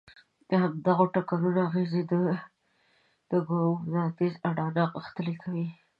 [0.49, 2.13] د همدغو ټکرونو اغېزې د
[3.29, 5.67] دوګماتېزم اډانه غښتلې کوي.